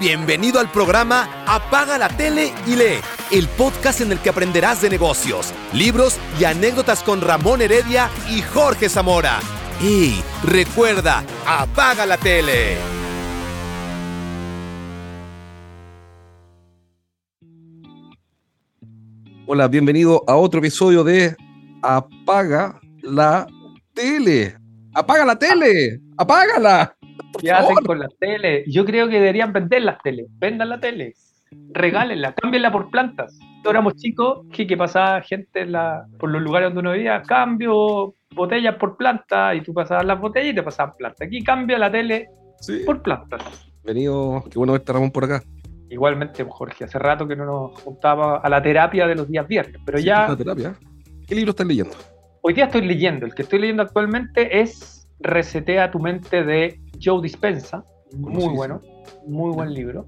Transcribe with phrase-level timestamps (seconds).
[0.00, 3.00] Bienvenido al programa Apaga la tele y lee,
[3.32, 8.40] el podcast en el que aprenderás de negocios, libros y anécdotas con Ramón Heredia y
[8.40, 9.40] Jorge Zamora.
[9.82, 12.76] Y recuerda, apaga la tele.
[19.48, 21.34] Hola, bienvenido a otro episodio de
[21.82, 23.48] Apaga la
[23.94, 24.56] tele.
[24.94, 26.00] Apaga la tele.
[26.16, 26.97] Apágala.
[27.38, 28.64] ¿Qué hacen con la tele?
[28.66, 30.26] Yo creo que deberían vender las teles.
[30.38, 31.14] Vendan la tele.
[31.70, 33.38] Regálenla, cámbienla por plantas.
[33.38, 35.66] Cuando éramos chicos, ¿qué, pasaba gente
[36.18, 37.22] por los lugares donde uno vivía?
[37.22, 41.26] Cambio botellas por planta y tú pasabas las botellas y te pasaban plantas.
[41.26, 42.28] Aquí cambia la tele
[42.84, 43.42] por plantas.
[43.82, 45.42] Venido, qué bueno verte Ramón por acá.
[45.90, 49.80] Igualmente, Jorge, hace rato que no nos juntaba a la terapia de los días viernes,
[49.86, 50.28] pero ya...
[50.28, 50.74] La terapia.
[51.26, 51.96] ¿Qué libro estás leyendo?
[52.42, 57.22] Hoy día estoy leyendo, el que estoy leyendo actualmente es Resetea tu mente de Joe
[57.22, 58.80] Dispensa, muy bueno,
[59.26, 60.06] muy buen libro.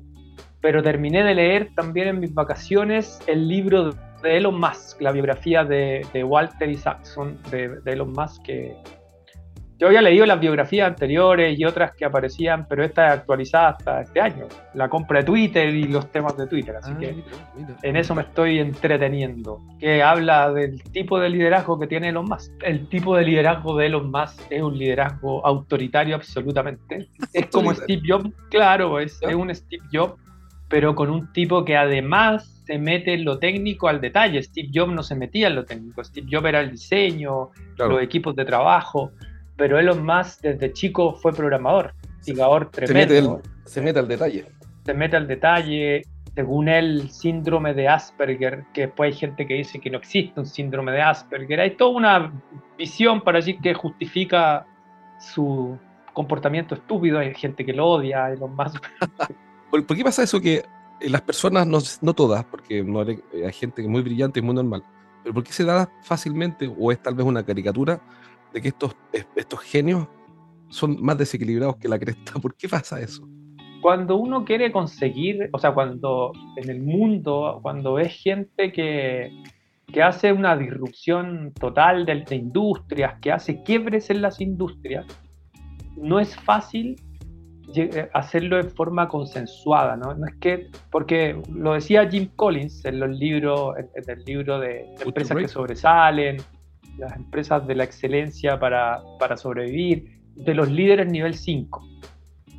[0.60, 5.64] Pero terminé de leer también en mis vacaciones el libro de Elon Musk, la biografía
[5.64, 8.77] de, Walter Isaacson de, de Elon Musk, que,
[9.80, 14.02] yo había leído las biografías anteriores y otras que aparecían, pero esta es actualizada hasta
[14.02, 14.46] este año.
[14.74, 16.76] La compra de Twitter y los temas de Twitter.
[16.76, 17.24] Así ah, que
[17.82, 19.62] en eso me estoy entreteniendo.
[19.78, 22.52] Que habla del tipo de liderazgo que tiene Elon Musk.
[22.62, 27.08] El tipo de liderazgo de Elon Musk es un liderazgo autoritario absolutamente.
[27.32, 30.20] Es como Steve Jobs, claro, es, es un Steve Jobs,
[30.68, 34.42] pero con un tipo que además se mete en lo técnico al detalle.
[34.42, 36.04] Steve Jobs no se metía en lo técnico.
[36.04, 39.12] Steve Jobs era el diseño, los equipos de trabajo
[39.61, 41.92] pero Elon Musk desde chico fue programador,
[42.70, 43.42] tremendo.
[43.66, 44.47] Se mete, al detalle.
[44.86, 46.03] Se mete al detalle,
[46.34, 50.47] según él, síndrome de Asperger, que después hay gente que dice que no existe un
[50.47, 51.61] síndrome de Asperger.
[51.61, 52.33] Hay toda una
[52.78, 54.64] visión para decir que justifica
[55.19, 55.78] su
[56.14, 58.83] comportamiento estúpido, hay gente que lo odia, a Elon Musk.
[59.70, 60.64] ¿Por, qué pasa eso que
[61.03, 64.82] las personas, no, no todas, porque no hay, hay gente muy brillante y muy normal,
[65.22, 68.00] pero por qué se da fácilmente, o es tal vez una caricatura,
[68.53, 68.97] de que estos,
[69.37, 70.06] estos genios
[70.69, 72.33] son más desequilibrados que la cresta.
[72.41, 73.28] ¿Por qué pasa eso?
[73.83, 79.31] Cuando uno quiere conseguir, o sea, cuando en el mundo, cuando es gente que,
[79.93, 85.06] que hace una disrupción total de, de industrias, que hace quiebres en las industrias,
[85.97, 86.97] no es fácil
[87.75, 90.15] eh, hacerlo de forma consensuada, ¿no?
[90.15, 94.69] No es que, porque lo decía Jim Collins en los libros, en, el libro de,
[94.69, 96.38] de empresas que sobresalen,
[97.00, 101.83] las empresas de la excelencia para, para sobrevivir, de los líderes nivel 5.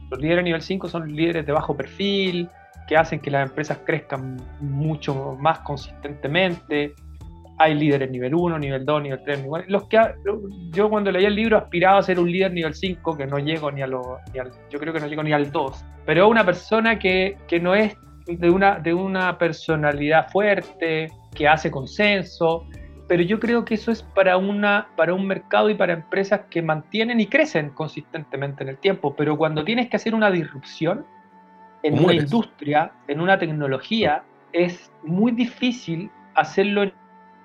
[0.10, 2.50] Los líderes nivel 5 son líderes de bajo perfil,
[2.88, 6.94] que hacen que las empresas crezcan mucho más consistentemente.
[7.58, 9.98] Hay líderes nivel 1, nivel 2, nivel 3, nivel Los que
[10.72, 13.72] yo cuando leí el libro aspiraba a ser un líder nivel 5, que no llego
[13.72, 17.60] ni al, yo creo que no llego ni al 2, pero una persona que, que
[17.60, 17.96] no es
[18.28, 22.68] de una, de una personalidad fuerte, que hace consenso,
[23.12, 26.62] pero yo creo que eso es para, una, para un mercado y para empresas que
[26.62, 31.06] mantienen y crecen consistentemente en el tiempo, pero cuando tienes que hacer una disrupción
[31.84, 34.24] en una industria, en una tecnología,
[34.54, 36.94] es muy difícil hacerlo en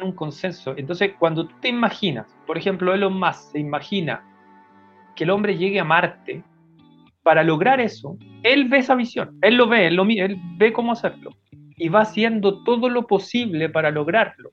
[0.00, 0.72] un consenso.
[0.77, 4.22] Entonces, cuando tú te imaginas, por ejemplo, Elon Musk se imagina
[5.16, 6.44] que el hombre llegue a Marte,
[7.25, 10.93] para lograr eso, él ve esa visión, él lo ve, él, lo, él ve cómo
[10.93, 11.33] hacerlo
[11.77, 14.53] y va haciendo todo lo posible para lograrlo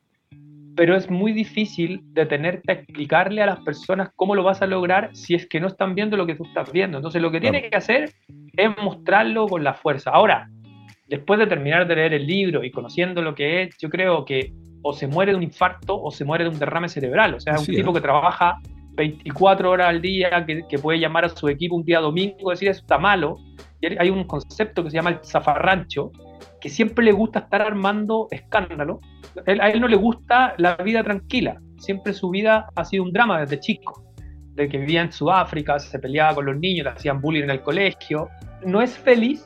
[0.75, 5.09] pero es muy difícil detenerte a explicarle a las personas cómo lo vas a lograr
[5.16, 6.97] si es que no están viendo lo que tú estás viendo.
[6.97, 8.11] Entonces lo que tienes que hacer
[8.56, 10.12] es mostrarlo con la fuerza.
[10.12, 10.50] Ahora,
[11.07, 14.51] después de terminar de leer el libro y conociendo lo que es, yo creo que
[14.81, 17.35] o se muere de un infarto o se muere de un derrame cerebral.
[17.35, 18.59] O sea, es un tipo que trabaja
[18.95, 22.53] 24 horas al día, que, que, puede llamar a su equipo un día domingo y
[22.53, 23.38] decir eso está malo.
[23.79, 26.12] Y hay un concepto que se llama el zafarrancho,
[26.59, 29.00] que siempre le gusta estar armando escándalo.
[29.45, 31.59] A él no le gusta la vida tranquila.
[31.77, 34.03] Siempre su vida ha sido un drama desde chico.
[34.56, 37.62] De que vivía en Sudáfrica, se peleaba con los niños, le hacían bullying en el
[37.62, 38.30] colegio.
[38.65, 39.44] No es feliz,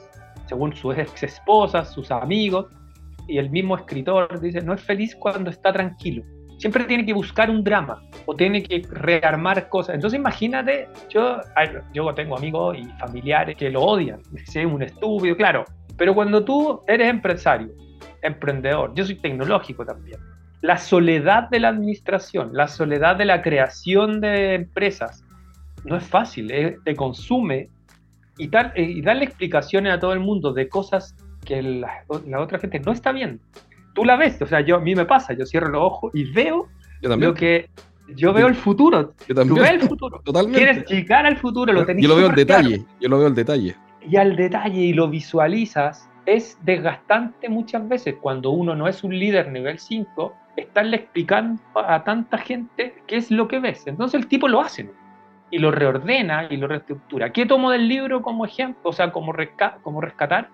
[0.47, 2.67] según sus ex esposas, sus amigos,
[3.27, 6.23] y el mismo escritor dice, no es feliz cuando está tranquilo.
[6.59, 9.95] Siempre tiene que buscar un drama o tiene que rearmar cosas.
[9.95, 11.37] Entonces imagínate, yo,
[11.93, 15.65] yo tengo amigos y familiares que lo odian, es un estúpido, claro,
[15.97, 17.69] pero cuando tú eres empresario,
[18.27, 20.19] emprendedor, yo soy tecnológico también,
[20.61, 25.23] la soledad de la administración, la soledad de la creación de empresas,
[25.83, 26.51] no es fácil,
[26.83, 27.69] te consume
[28.37, 31.15] y, tal, y darle explicaciones a todo el mundo de cosas
[31.45, 32.03] que la,
[32.37, 33.41] otra gente no está viendo.
[33.93, 36.31] Tú la ves, o sea, yo, a mí me pasa, yo cierro los ojos y
[36.31, 36.67] veo
[37.01, 37.69] lo que
[38.15, 39.13] yo veo el futuro.
[39.27, 39.55] Yo también.
[39.55, 40.21] Tú ves el futuro.
[40.25, 40.59] Totalmente.
[40.59, 42.85] Quieres llegar al futuro, lo tenés Yo lo veo en detalle.
[43.01, 43.75] Yo lo veo en detalle.
[44.07, 49.17] y al detalle y lo visualizas, es desgastante muchas veces cuando uno no es un
[49.17, 53.87] líder nivel 5, estarle explicando a tanta gente qué es lo que ves.
[53.87, 54.91] Entonces el tipo lo hace
[55.51, 57.31] y lo reordena y lo reestructura.
[57.31, 58.89] ¿Qué tomo del libro como ejemplo?
[58.89, 60.49] O sea, como, rescatar.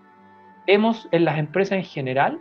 [0.68, 2.40] Hemos en las empresas en general,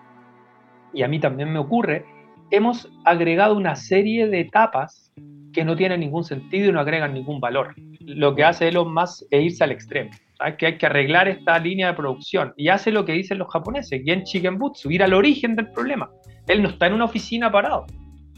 [0.92, 2.04] y a mí también me ocurre,
[2.50, 5.10] hemos agregado una serie de etapas
[5.54, 7.74] que no tienen ningún sentido y no agregan ningún valor.
[8.00, 10.10] Lo que hace Elon Musk es irse al extremo.
[10.58, 12.52] Que hay que arreglar esta línea de producción.
[12.56, 16.10] Y hace lo que dicen los japoneses, Gen Shigenbutsu, ir al origen del problema.
[16.48, 17.86] Él no está en una oficina parado.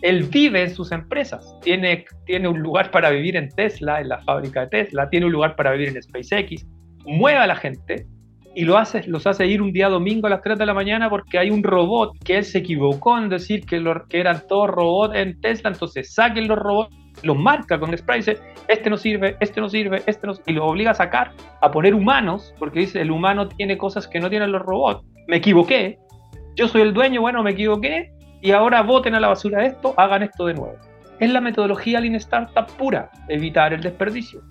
[0.03, 1.59] Él vive en sus empresas.
[1.63, 5.09] Tiene, tiene un lugar para vivir en Tesla, en la fábrica de Tesla.
[5.09, 6.67] Tiene un lugar para vivir en SpaceX.
[7.07, 8.07] Mueve a la gente
[8.55, 11.11] y lo hace, los hace ir un día domingo a las 3 de la mañana
[11.11, 15.17] porque hay un robot que él se equivocó en decir que, que eran todos robots
[15.17, 15.71] en Tesla.
[15.71, 18.39] Entonces saquen los robots los marca con dice,
[18.69, 21.95] este no sirve, este no sirve, este no y lo obliga a sacar, a poner
[21.95, 25.99] humanos, porque dice, el humano tiene cosas que no tienen los robots, me equivoqué,
[26.57, 30.23] yo soy el dueño, bueno, me equivoqué, y ahora voten a la basura esto, hagan
[30.23, 30.77] esto de nuevo.
[31.21, 34.43] Es la metodología Lean Startup pura, evitar el desperdicio.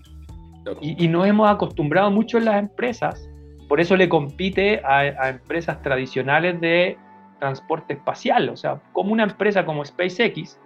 [0.81, 3.29] Y, y, nos hemos acostumbrado mucho en las empresas,
[3.67, 6.97] por eso le compite a, a empresas tradicionales de
[7.39, 10.57] transporte espacial, o sea, como una empresa como SpaceX,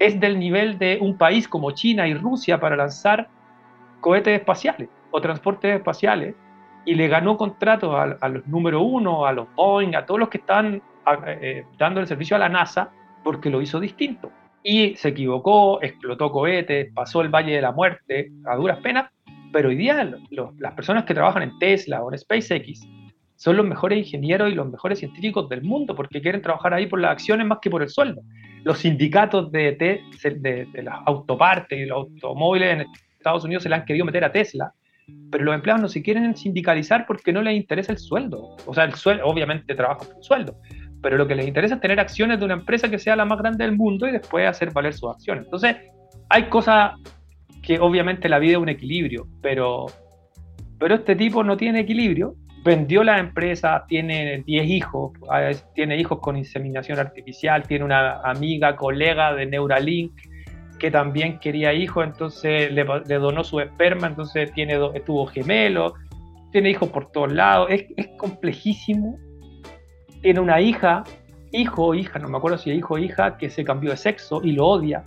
[0.00, 3.28] es del nivel de un país como China y Rusia para lanzar
[4.00, 6.34] cohetes espaciales o transportes espaciales
[6.86, 10.38] y le ganó contratos a, los número uno, a los Boeing, a todos los que
[10.38, 10.82] están
[11.26, 12.90] eh, dando el servicio a la NASA
[13.22, 14.32] porque lo hizo distinto.
[14.62, 19.10] Y se equivocó, explotó cohetes, pasó el Valle de la Muerte a duras penas,
[19.52, 20.10] pero hoy día
[20.58, 22.88] las personas que trabajan en Tesla o en SpaceX
[23.36, 27.00] son los mejores ingenieros y los mejores científicos del mundo porque quieren trabajar ahí por
[27.00, 28.22] las acciones más que por el sueldo.
[28.64, 32.86] Los sindicatos de, de, de, las autopartes y los automóviles en
[33.16, 34.72] Estados Unidos se le han querido meter a Tesla,
[35.30, 38.56] pero los empleados no se quieren sindicalizar porque no les interesa el sueldo.
[38.66, 40.56] O sea, el sueldo, obviamente trabajan por el sueldo,
[41.02, 43.38] pero lo que les interesa es tener acciones de una empresa que sea la más
[43.38, 45.44] grande del mundo y después hacer valer sus acciones.
[45.44, 45.76] Entonces,
[46.28, 46.92] hay cosas
[47.62, 49.86] que obviamente la vida es un equilibrio, pero,
[50.78, 55.12] pero este tipo no tiene equilibrio vendió la empresa, tiene 10 hijos,
[55.74, 60.12] tiene hijos con inseminación artificial, tiene una amiga, colega de Neuralink
[60.80, 65.92] que también quería hijos, entonces le, donó su esperma, entonces tiene, tuvo gemelos,
[66.50, 67.86] tiene hijos por todos lados, es,
[68.16, 69.18] complejísimo.
[70.22, 71.04] Tiene una hija,
[71.52, 73.96] hijo o hija, no me acuerdo si es hijo o hija, que se cambió de
[73.96, 75.04] sexo y lo odia.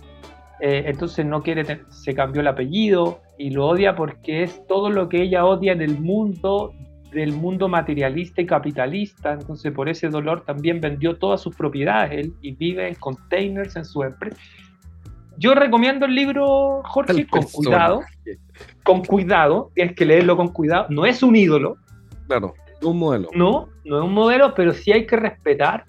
[0.60, 5.08] Eh, entonces no quiere, se cambió el apellido y lo odia porque es todo lo
[5.08, 6.72] que ella odia en el mundo
[7.14, 12.34] del mundo materialista y capitalista, entonces por ese dolor también vendió todas sus propiedades él
[12.42, 14.36] y vive en containers en su empresa.
[15.36, 18.02] Yo recomiendo el libro, Jorge, con cuidado,
[18.84, 21.76] con cuidado, tienes que leerlo con cuidado, no es un ídolo.
[22.26, 23.28] Claro, un modelo.
[23.34, 25.86] No, no es un modelo, pero sí hay que respetar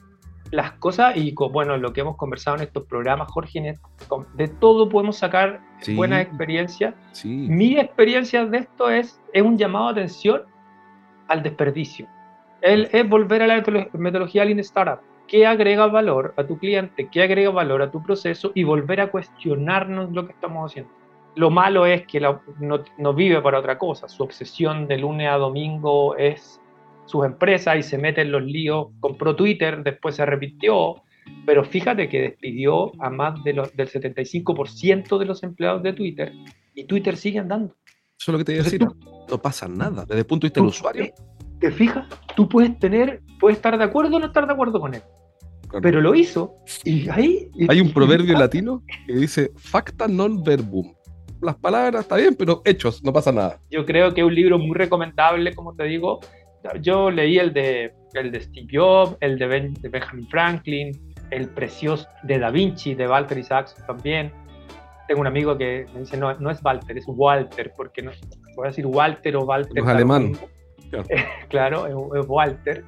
[0.52, 3.76] las cosas y bueno, lo que hemos conversado en estos programas, Jorge,
[4.36, 5.60] de todo podemos sacar
[5.96, 6.96] buenas experiencias.
[7.24, 10.44] Mi experiencia de esto es, es un llamado a atención
[11.28, 12.08] al desperdicio.
[12.62, 13.64] El, es volver a la
[13.94, 15.00] metodología Lean Startup.
[15.28, 17.10] ¿Qué agrega valor a tu cliente?
[17.10, 18.52] ¿Qué agrega valor a tu proceso?
[18.54, 20.92] Y volver a cuestionarnos lo que estamos haciendo.
[21.36, 24.08] Lo malo es que no, vive para otra cosa.
[24.08, 26.62] Su obsesión de lunes a domingo es
[27.06, 28.88] sus empresas y se mete en los líos.
[29.00, 31.04] Compró Twitter, después se arrepintió,
[31.46, 36.32] pero fíjate que despidió a más de del 75% de los empleados de Twitter
[36.74, 37.74] y Twitter sigue andando.
[38.26, 38.88] Eso es lo que te iba a decir.
[39.30, 41.14] no pasa nada desde el punto de vista del usuario.
[41.60, 42.08] ¿Te fijas?
[42.36, 45.04] Tú puedes tener, puedes estar de acuerdo o no estar de acuerdo con él.
[45.80, 47.52] Pero lo hizo y ahí...
[47.70, 50.92] Hay un proverbio latino que dice facta non verbum.
[51.40, 53.60] Las palabras está bien, pero hechos, no pasa nada.
[53.70, 56.20] Yo creo que es un libro muy recomendable, como te digo.
[56.82, 62.08] Yo leí el de, el de Steve Jobs, el de, de Benjamin Franklin, el precioso
[62.24, 64.32] de Da Vinci, de Walter Isaacson también
[65.08, 68.12] tengo un amigo que me dice, no, no es Walter, es Walter, porque no,
[68.56, 69.78] voy a decir Walter o Walter.
[69.84, 70.34] Es alemán.
[71.50, 72.84] Claro, es, Walter.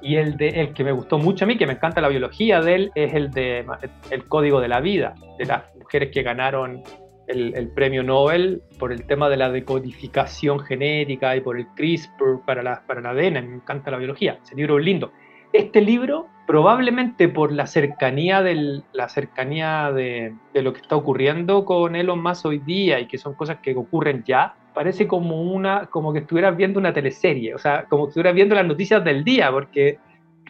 [0.00, 2.60] Y el, de, el que me gustó mucho a mí, que me encanta la biología
[2.60, 3.66] de él, es el de
[4.10, 6.82] El Código de la Vida, de las mujeres que ganaron
[7.26, 12.44] el, el, premio Nobel por el tema de la decodificación genética y por el CRISPR
[12.46, 13.48] para la, para la ADN.
[13.48, 14.38] Me encanta la biología.
[14.42, 15.12] Ese libro es lindo.
[15.52, 21.66] Este libro probablemente por la cercanía, del, la cercanía de, de, lo que está ocurriendo
[21.66, 25.86] con Elon Musk hoy día y que son cosas que ocurren ya, parece como, una,
[25.86, 29.24] como que estuvieras viendo una teleserie, o sea, como que estuvieras viendo las noticias del
[29.24, 29.98] día, porque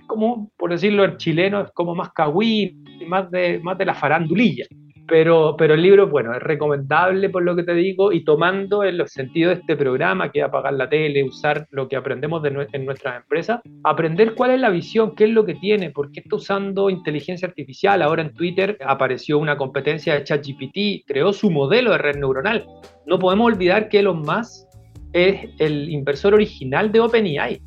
[0.06, 4.66] como, por decirlo en chileno, es como más cagüín, más de, más de la farandulilla.
[5.08, 9.00] Pero, pero el libro, bueno, es recomendable por lo que te digo y tomando en
[9.00, 12.68] el sentido de este programa, que es apagar la tele, usar lo que aprendemos de,
[12.72, 16.20] en nuestras empresas, aprender cuál es la visión, qué es lo que tiene, por qué
[16.20, 18.02] está usando inteligencia artificial.
[18.02, 22.66] Ahora en Twitter apareció una competencia de ChatGPT, creó su modelo de red neuronal.
[23.06, 24.68] No podemos olvidar que Elon Musk
[25.14, 27.62] es el inversor original de OpenAI.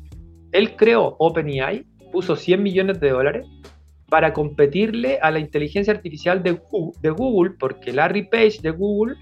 [0.52, 3.46] Él creó OpenAI, puso 100 millones de dólares
[4.12, 6.52] para competirle a la inteligencia artificial de
[7.12, 9.14] Google, porque Larry Page de Google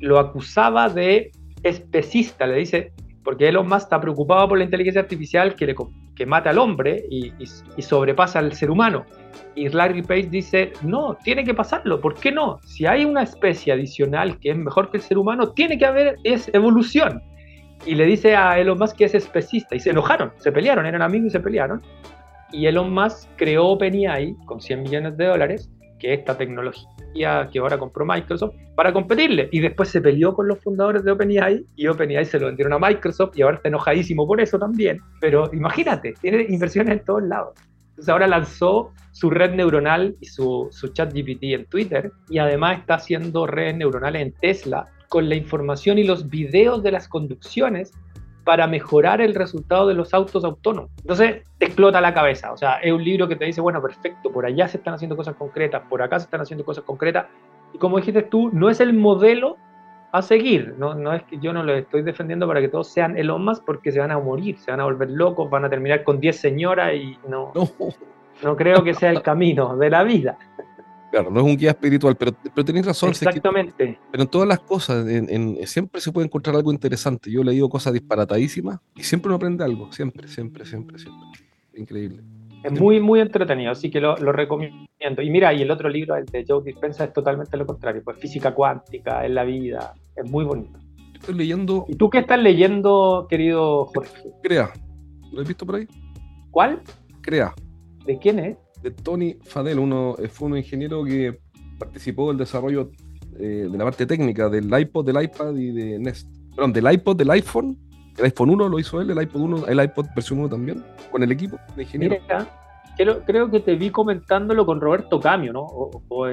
[0.00, 1.30] lo acusaba de
[1.62, 2.92] especista, le dice,
[3.24, 7.32] porque Elon Musk está preocupado por la inteligencia artificial que, mata al hombre y,
[7.80, 9.06] sobrepasa al ser humano.
[9.54, 12.58] Y Larry Page dice, no, tiene que pasarlo, ¿por qué no?
[12.66, 16.16] Si hay una especie adicional que es mejor que el ser humano, tiene que haber
[16.22, 17.22] es evolución.
[17.86, 21.00] Y le dice a Elon Musk que es especista, y se enojaron, se pelearon, eran
[21.00, 21.80] amigos y se pelearon
[22.52, 27.58] y Elon Musk creó OpenAI con 100 millones de dólares, que es esta tecnología que
[27.58, 29.48] ahora compró Microsoft, para competirle.
[29.50, 32.78] Y después se peleó con los fundadores de OpenAI y OpenAI se lo vendieron a
[32.78, 35.00] Microsoft y ahora está enojadísimo por eso también.
[35.20, 37.54] Pero imagínate, tiene inversiones en todos lados.
[37.90, 42.78] Entonces ahora lanzó su red neuronal y su, su chat GPT en Twitter y además
[42.78, 47.90] está haciendo redes neuronales en Tesla con la información y los videos de las conducciones
[48.48, 50.90] para mejorar el resultado de los autos autónomos.
[51.02, 52.50] Entonces, te explota la cabeza.
[52.50, 55.18] O sea, es un libro que te dice, bueno, perfecto, por allá se están haciendo
[55.18, 57.26] cosas concretas, por acá se están haciendo cosas concretas.
[57.74, 59.58] Y como dijiste tú, no es el modelo
[60.12, 60.76] a seguir.
[60.78, 63.64] No, no es que yo no lo estoy defendiendo para que todos sean Elon Musk
[63.66, 66.34] porque se van a morir, se van a volver locos, van a terminar con 10
[66.34, 67.68] señoras y no, no,
[68.42, 70.38] no creo que sea el camino de la vida.
[71.10, 73.10] Claro, no es un guía espiritual, pero, pero tenéis razón.
[73.10, 73.98] Exactamente.
[74.10, 75.06] pero en todas las cosas,
[75.64, 77.30] siempre se puede encontrar algo interesante.
[77.30, 79.90] Yo he leído cosas disparatadísimas y siempre uno aprende algo.
[79.92, 81.40] Siempre, siempre, siempre, siempre.
[81.74, 82.22] Increíble.
[82.62, 85.22] Es muy, muy entretenido, así que lo, recomiendo.
[85.22, 88.02] Y mira, y el otro libro, el de Joe Dispensa, es totalmente lo contrario.
[88.04, 90.78] Pues física cuántica, es la vida, es muy bonito.
[91.14, 91.86] Estoy leyendo.
[91.88, 94.30] ¿Y tú qué estás leyendo, querido Jorge?
[94.42, 94.70] Crea.
[95.32, 95.86] ¿Lo has visto por ahí?
[96.50, 96.80] ¿Cuál?
[97.20, 97.54] Crea.
[98.04, 98.56] ¿De quién es?
[98.82, 101.38] De Tony Fadel, uno, eh, fue un ingeniero que
[101.78, 102.90] participó del desarrollo
[103.38, 106.28] eh, de la parte técnica del iPod, del iPad y de Nest.
[106.54, 107.78] Perdón, del iPod, del iPhone.
[108.16, 111.22] El iPhone 1 lo hizo él, el iPod 1, el iPod versión 1 también, con
[111.22, 112.16] el equipo de ingeniero.
[112.98, 115.62] Creo, creo, que te vi comentándolo con Roberto Camio, ¿no?
[115.62, 116.26] O, o,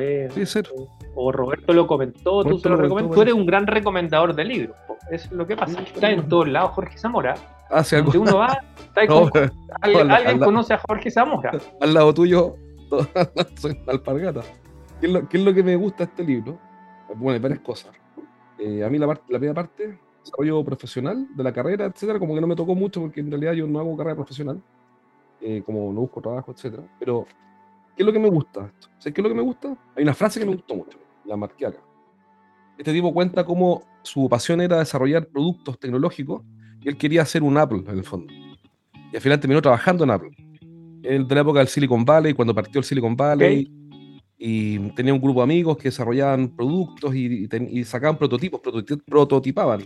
[1.16, 3.16] o Roberto lo comentó, tú se lo recomiendas.
[3.16, 4.76] Tú eres un gran recomendador de libros.
[5.10, 5.82] Es lo que pasa.
[5.82, 7.36] Está en todos lados Jorge Zamora
[7.70, 8.12] hace algo.
[8.20, 8.64] uno va,
[9.82, 11.52] alguien, conoce a Jorge Zamora.
[11.82, 12.56] Al lado tuyo,
[13.56, 14.42] soy alpargata.
[15.00, 16.58] ¿Qué es, lo, ¿Qué es lo que me gusta de este libro?
[17.16, 17.92] Bueno, varias cosas.
[18.58, 22.34] Eh, a mí la, parte, la primera parte, desarrollo profesional de la carrera, etcétera, como
[22.34, 24.62] que no me tocó mucho porque en realidad yo no hago carrera profesional,
[25.46, 26.84] eh, como no busco trabajo, etcétera.
[27.00, 27.26] Pero,
[27.96, 28.72] ¿qué es lo que me gusta?
[28.98, 29.78] ¿Sabes qué es lo que me gusta?
[29.96, 31.80] Hay una frase que me gustó mucho, la marqué acá.
[32.78, 36.42] Este tipo cuenta cómo su pasión era desarrollar productos tecnológicos
[36.86, 38.32] él quería hacer un Apple en el fondo.
[39.12, 40.32] Y al final terminó trabajando en Apple.
[41.04, 43.72] En la época del Silicon Valley, cuando partió el Silicon Valley,
[44.38, 47.48] y tenía un grupo de amigos que desarrollaban productos y,
[47.86, 48.62] sacaban prototipos,
[49.06, 49.86] prototipaban.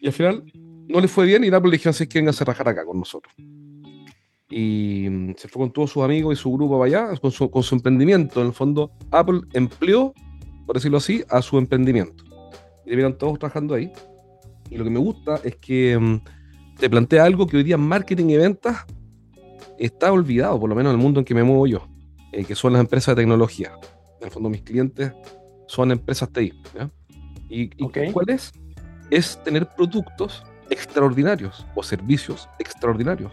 [0.00, 0.44] Y al final
[0.88, 3.34] no le fue bien y Apple le dijeron, que vengan a trabajar acá con nosotros.
[4.50, 7.62] Y mm, se fue con todos sus amigos y su grupo allá, con su, con
[7.62, 8.40] su emprendimiento.
[8.40, 10.14] En el fondo, Apple empleó,
[10.66, 12.24] por decirlo así, a su emprendimiento.
[12.86, 13.92] Y vieron todos trabajando ahí.
[14.70, 16.20] Y lo que me gusta es que mm,
[16.78, 18.86] te plantea algo que hoy día en marketing y ventas
[19.78, 21.86] está olvidado, por lo menos en el mundo en que me muevo yo,
[22.32, 23.72] eh, que son las empresas de tecnología.
[24.20, 25.12] En el fondo, mis clientes
[25.66, 26.52] son empresas TI.
[27.48, 27.68] ¿Y,
[28.12, 28.52] cuál es?
[29.10, 33.32] Es tener productos extraordinarios o servicios extraordinarios.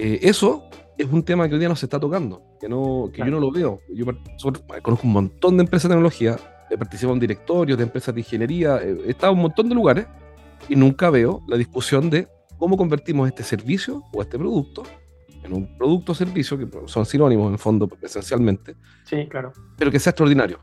[0.00, 0.64] Eh, eso
[0.96, 3.40] es un tema que hoy día no se está tocando, que, no, que yo no
[3.40, 3.80] lo veo.
[3.92, 4.06] Yo
[4.82, 6.36] conozco un montón de empresas de tecnología
[6.70, 10.06] he participado en directorios de empresas de ingeniería, he estado en un montón de lugares
[10.68, 12.28] y nunca veo la discusión de
[12.58, 14.82] cómo convertimos este servicio o este producto
[15.44, 18.74] en un producto o servicio, que son sinónimos en el fondo esencialmente,
[19.04, 19.52] sí, claro.
[19.76, 20.58] pero que sea extraordinario.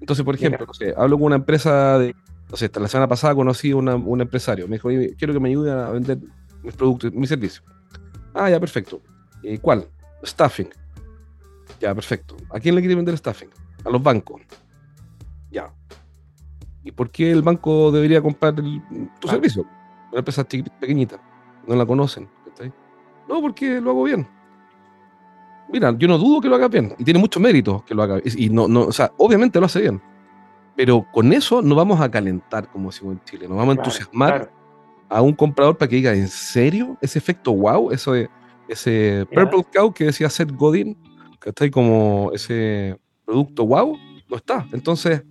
[0.00, 2.14] Entonces, por ejemplo, hablo con una empresa de,
[2.50, 5.70] no sé, la semana pasada conocí a un empresario, me dijo, quiero que me ayude
[5.70, 6.18] a vender
[6.62, 7.62] mis productos, mi servicio.
[8.36, 9.00] Ah, ya, perfecto.
[9.42, 9.88] ¿Y ¿Cuál?
[10.22, 10.68] Staffing.
[11.80, 12.36] Ya, perfecto.
[12.50, 13.48] ¿A quién le quiere vender staffing?
[13.84, 14.42] A los bancos.
[15.50, 15.72] Ya.
[16.84, 19.66] ¿Y por qué el banco debería comprar tu servicio?
[20.10, 21.18] Una empresa pequeñita.
[21.66, 22.28] No la conocen.
[23.28, 24.28] No, porque lo hago bien.
[25.68, 26.94] Mira, yo no dudo que lo haga bien.
[26.98, 28.20] Y tiene mucho mérito que lo haga.
[28.24, 30.00] Y no, no, o sea, obviamente lo hace bien.
[30.76, 33.48] Pero con eso no vamos a calentar, como decimos en Chile.
[33.48, 34.52] Nos vamos a entusiasmar
[35.08, 36.98] a un comprador para que diga, ¿en serio?
[37.00, 38.28] Ese efecto wow, eso de,
[38.68, 40.96] ese Purple Cow que decía Seth Godin,
[41.40, 43.96] que está ahí como ese producto wow,
[44.28, 44.66] no está.
[44.72, 45.22] Entonces,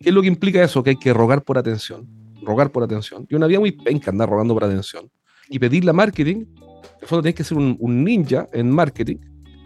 [0.00, 0.82] ¿qué es lo que implica eso?
[0.82, 2.08] Que hay que rogar por atención,
[2.42, 3.26] rogar por atención.
[3.28, 5.10] Y una vía muy penca andar rogando por atención.
[5.48, 9.16] Y pedirle a marketing, en el fondo tienes que ser un, un ninja en marketing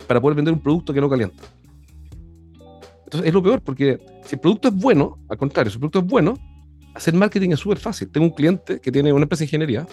[0.07, 1.43] para poder vender un producto que no calienta.
[3.05, 5.99] Entonces es lo peor, porque si el producto es bueno, al contrario, si el producto
[6.01, 6.35] es bueno,
[6.95, 8.11] hacer marketing es súper fácil.
[8.11, 9.87] Tengo un cliente que tiene una empresa de ingeniería,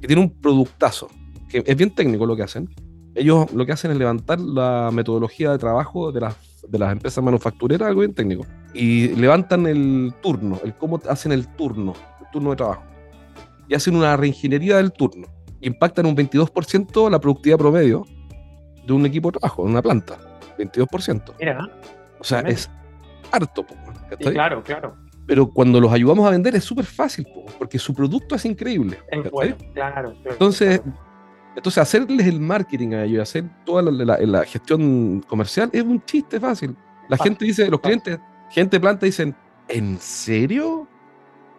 [0.00, 1.08] que tiene un productazo,
[1.48, 2.68] que es bien técnico lo que hacen.
[3.14, 6.36] Ellos lo que hacen es levantar la metodología de trabajo de las,
[6.68, 11.48] de las empresas manufactureras, algo bien técnico, y levantan el turno, el cómo hacen el
[11.56, 12.82] turno, el turno de trabajo.
[13.68, 15.26] Y hacen una reingeniería del turno.
[15.60, 18.04] Impactan un 22% la productividad promedio
[18.86, 20.18] de un equipo de trabajo, de una planta.
[20.56, 21.34] 22%.
[21.38, 21.68] Mira,
[22.18, 22.70] O sea, es
[23.32, 23.66] harto.
[24.18, 25.07] claro, claro.
[25.28, 28.98] Pero cuando los ayudamos a vender es súper fácil, po, porque su producto es increíble.
[29.30, 29.56] Bueno, claro.
[29.74, 30.98] claro, Entonces, claro.
[31.54, 36.02] entonces, hacerles el marketing a ellos, hacer toda la, la- la gestión comercial es un
[36.04, 36.74] chiste fácil.
[37.08, 38.00] La Fácil, gente dice, los fácil.
[38.02, 39.36] clientes, gente planta dicen,
[39.68, 40.88] ¿en serio?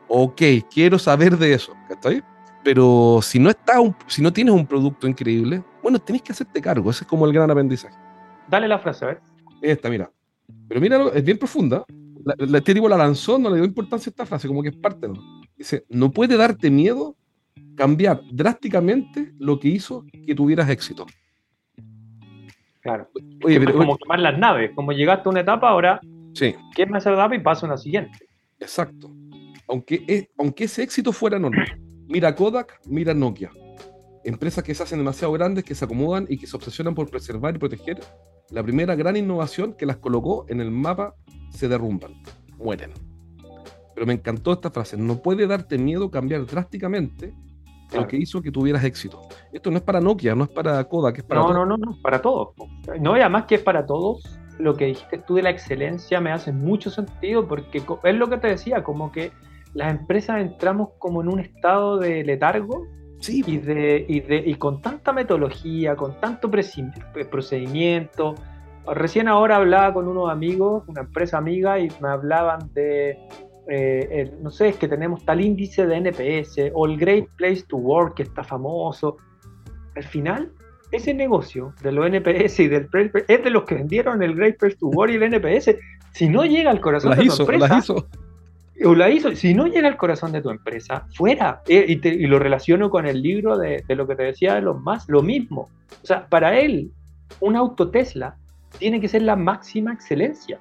[0.08, 0.42] Ok,
[0.74, 2.24] quiero saber de eso, ¿cachai?
[2.64, 6.60] Pero si no, está un- si no tienes un producto increíble, bueno, tenés que hacerte
[6.60, 6.90] cargo.
[6.90, 7.96] Ese es como el gran aprendizaje.
[8.48, 9.22] Dale la frase, a ver.
[9.62, 10.12] Esta, mira.
[10.68, 11.84] Pero mira, es bien profunda.
[12.24, 14.70] La, la- este tipo la lanzó, no le dio importancia a esta frase, como que
[14.70, 15.16] es parte, ¿no?
[15.58, 17.16] Dice, no puede darte miedo
[17.76, 21.06] cambiar drásticamente lo que hizo que tuvieras éxito.
[22.82, 23.10] Claro.
[23.44, 24.72] Oye, Es pero, como quemar las naves.
[24.76, 26.00] Como llegaste a una etapa, ahora
[26.34, 28.18] sí, quema esa etapa y pasa a una siguiente.
[28.60, 29.12] exacto.
[29.68, 31.80] Aunque, es- aunque ese éxito fuera normal.
[32.08, 33.52] Mira Kodak, mira Nokia.
[34.24, 37.56] Empresas que se hacen demasiado grandes, que se acomodan y que se obsesionan por preservar
[37.56, 38.00] y proteger.
[38.50, 41.14] La primera gran innovación que las colocó en el mapa
[41.50, 42.14] se derrumban,
[42.58, 42.92] mueren.
[43.96, 44.96] Pero me encantó esta frase.
[44.98, 47.34] No puede darte miedo cambiar drásticamente
[47.90, 48.04] Claro.
[48.04, 49.20] lo que hizo que tuvieras éxito.
[49.52, 51.58] Esto no es para Nokia, no es para Kodak, es para No, todos.
[51.58, 52.50] no, no, no, para todos.
[53.02, 54.22] No, y además que es para todos.
[54.60, 58.38] Lo que dijiste tú de la excelencia me hace mucho sentido porque es lo que
[58.38, 59.32] te decía, como que
[59.74, 62.86] las empresas entramos como en un estado de letargo
[63.22, 66.50] Sí, y, de, y, de, y con tanta metodología, con tanto
[67.30, 68.36] procedimiento.
[68.88, 73.18] Recién ahora hablaba con unos amigos, una empresa amiga, y me hablaban de,
[73.70, 77.64] eh, el- no sé, es que tenemos tal índice de NPS o el Great Place
[77.68, 79.18] to Work que está famoso.
[79.96, 80.52] Al final,
[80.92, 82.90] ese negocio de los NPS y del
[83.28, 85.78] es de los que vendieron el Great Place to Work y el NPS.
[86.14, 88.08] Si no llega al corazón las de tu hizo, empresa, las hizo.
[88.86, 89.36] o la hizo.
[89.36, 91.62] Si no llega al corazón de tu empresa, fuera.
[91.68, 94.56] Eh, y, te- y lo relaciono con el libro de, de lo que te decía
[94.56, 95.70] de los más, lo mismo.
[96.02, 96.90] O sea, para él,
[97.42, 98.36] un auto Tesla
[98.78, 100.60] tiene que ser la máxima excelencia.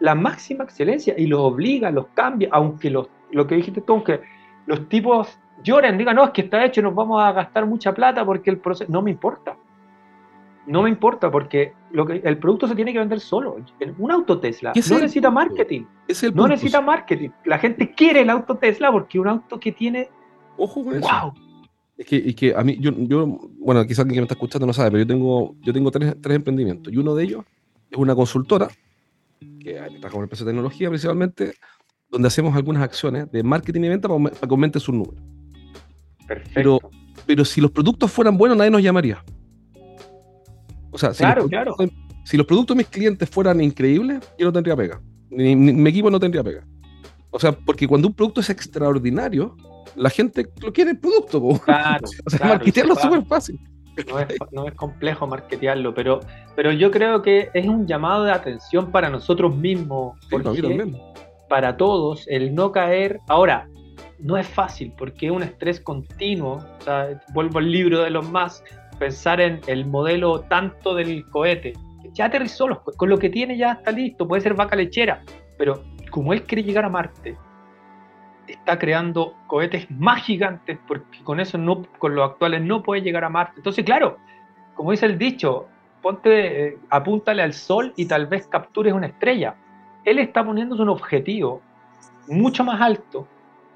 [0.00, 1.14] La máxima excelencia.
[1.16, 4.20] Y los obliga, los cambia, aunque los, lo que dijiste tú, aunque
[4.66, 8.24] los tipos lloren, digan, no, es que está hecho, nos vamos a gastar mucha plata
[8.24, 8.90] porque el proceso.
[8.90, 9.56] No me importa.
[10.66, 13.56] No me importa porque lo que, el producto se tiene que vender solo.
[13.98, 15.40] Un auto Tesla no necesita punto.
[15.40, 15.84] marketing.
[16.06, 17.30] Es No necesita marketing.
[17.44, 20.08] La gente quiere el auto Tesla porque un auto que tiene.
[20.56, 21.34] Ojo con eso.
[22.00, 23.26] Es que, y que a mí, yo, yo,
[23.58, 26.16] bueno, quizás alguien que me está escuchando no sabe, pero yo tengo, yo tengo tres,
[26.22, 26.90] tres emprendimientos.
[26.90, 27.44] Y uno de ellos
[27.90, 28.68] es una consultora,
[29.62, 31.52] que trabaja con empresas de tecnología principalmente,
[32.10, 35.20] donde hacemos algunas acciones de marketing y venta para, que aumente sus números.
[36.26, 36.80] Perfecto.
[37.26, 39.22] Pero si los productos fueran buenos, nadie nos llamaría.
[40.90, 41.74] O sea, si, Claro, los, claro.
[41.76, 45.02] productos, si los productos de mis clientes fueran increíbles, yo no tendría pega.
[45.28, 46.66] Ni, ni- mi equipo no tendría pega.
[47.30, 49.56] O sea, porque cuando un producto es extraordinario,
[49.96, 51.40] la gente lo quiere el producto.
[51.40, 51.58] po.
[51.60, 53.58] Claro, O sea, claro, marketearlo es súper fácil.
[54.08, 56.20] no, es, no es complejo marketearlo, pero,
[56.56, 60.60] pero yo creo que es un llamado de atención para nosotros mismos, Sí, para mí
[60.60, 61.02] Jorge, también.
[61.48, 63.18] para todos, el no caer.
[63.28, 63.68] Ahora,
[64.18, 66.56] no es fácil porque es un estrés continuo.
[66.80, 68.62] O sea, vuelvo al libro de los más,
[68.98, 71.72] pensar en el modelo tanto del cohete.
[72.12, 75.22] Ya aterrizó, los co- con lo que tiene ya está listo, puede ser vaca lechera,
[75.56, 77.36] pero como él quiere llegar a Marte,
[78.46, 83.24] está creando cohetes más gigantes porque con eso no, con los actuales no puede llegar
[83.24, 83.54] a Marte.
[83.58, 84.18] Entonces, claro,
[84.74, 85.66] como dice el dicho,
[86.02, 89.54] ponte, eh, apúntale al sol y tal vez captures una estrella.
[90.04, 91.60] Él está poniéndose un objetivo
[92.28, 93.26] mucho más alto,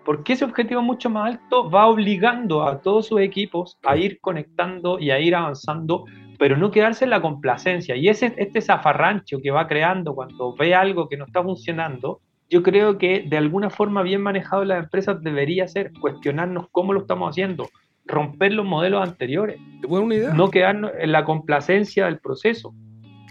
[0.05, 4.99] porque ese objetivo mucho más alto va obligando a todos sus equipos a ir conectando
[4.99, 6.05] y a ir avanzando,
[6.39, 7.97] pero no quedarse en la complacencia.
[7.97, 12.21] Y ese, este zafarrancho que va creando cuando ve algo que no está funcionando,
[12.51, 16.93] yo creo que de alguna forma bien manejado en las empresas debería ser cuestionarnos cómo
[16.93, 17.69] lo estamos haciendo,
[18.07, 20.35] romper los modelos anteriores, ¿Te puedo dar una idea?
[20.35, 22.75] no quedarnos en la complacencia del proceso.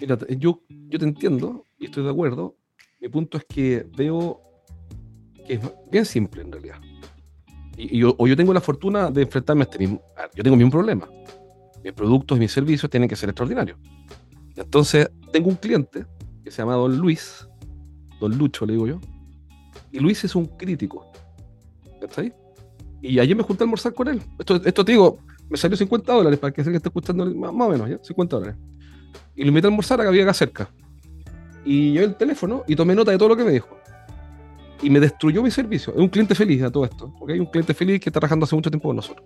[0.02, 2.56] Mira, yo, yo te entiendo y estoy de acuerdo.
[3.00, 4.42] Mi punto es que veo
[5.46, 5.62] que es
[5.92, 6.78] bien simple en realidad.
[7.78, 10.02] Y, y yo, o yo tengo la fortuna de enfrentarme a este mismo.
[10.36, 11.08] Yo tengo el mismo problema.
[11.84, 13.78] Mis productos y mis servicios tienen que ser extraordinarios.
[14.56, 16.06] Entonces, tengo un cliente
[16.44, 17.48] que se llama Don Luis,
[18.20, 19.00] Don Lucho le digo yo,
[19.92, 21.12] y Luis es un crítico.
[22.02, 22.34] ¿Cachai?
[23.02, 24.22] Y ayer me junté a almorzar con él.
[24.40, 25.20] Esto, esto te digo,
[25.50, 28.00] me salió 50 dólares para que se que esté escuchando más, o menos, ¿ya?
[28.02, 28.58] 50 dólares.
[29.36, 30.70] Y lo invité a almorzar a que había cerca.
[31.66, 33.78] Y yo el teléfono y tomé nota de todo lo que me dijo.
[34.82, 35.94] Y me destruyó mi servicio.
[35.94, 37.14] Es un cliente feliz a todo esto.
[37.18, 39.26] Porque hay un cliente feliz que está trabajando hace mucho tiempo con nosotros.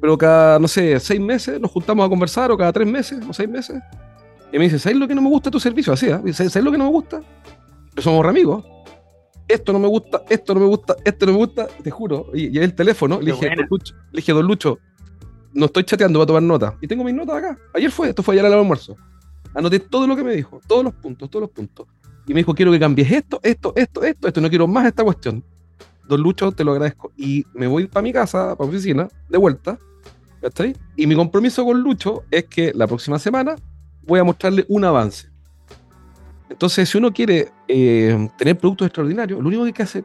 [0.00, 3.32] Pero cada, no sé, seis meses nos juntamos a conversar, o cada tres meses, o
[3.32, 3.80] seis meses.
[4.52, 5.92] Y me dice, ¿sabes lo que no me gusta tu servicio?
[5.92, 6.32] Así, ¿eh?
[6.32, 7.20] ¿sabes lo que no me gusta?
[7.94, 8.64] Que somos amigos.
[9.46, 12.26] Esto no me gusta, esto no me gusta, esto no me gusta, te juro.
[12.34, 14.78] Y, y el teléfono, le dije, Lucho, le dije, Don Lucho,
[15.54, 16.76] no estoy chateando, voy a tomar nota.
[16.80, 17.58] Y tengo mis notas acá.
[17.74, 18.96] Ayer fue, esto fue ayer al almuerzo.
[19.54, 21.86] Anoté todo lo que me dijo, todos los puntos, todos los puntos.
[22.26, 25.02] Y me dijo, quiero que cambies esto, esto, esto, esto, esto, no quiero más esta
[25.02, 25.42] cuestión.
[26.06, 27.12] Don Lucho, te lo agradezco.
[27.16, 29.78] Y me voy para mi casa, para mi oficina, de vuelta.
[30.40, 30.76] ¿Cachai?
[30.96, 33.56] Y mi compromiso con Lucho es que la próxima semana
[34.02, 35.28] voy a mostrarle un avance.
[36.48, 40.04] Entonces, si uno quiere eh, tener productos extraordinarios, lo único que hay que hacer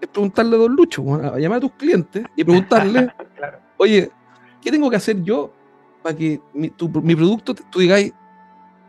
[0.00, 3.12] es preguntarle a Don Lucho, a llamar a tus clientes y preguntarle,
[3.76, 4.10] oye,
[4.60, 5.52] ¿qué tengo que hacer yo
[6.02, 8.12] para que mi, producto, tú digáis,